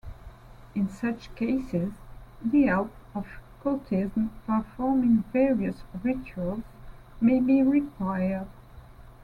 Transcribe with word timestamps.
In 0.73 0.89
such 0.89 1.29
cases, 1.35 1.93
the 2.43 2.63
help 2.63 2.89
of 3.13 3.37
cultists 3.63 4.29
performing 4.47 5.25
various 5.31 5.83
rituals 6.03 6.63
may 7.19 7.39
be 7.39 7.61
required. 7.61 8.47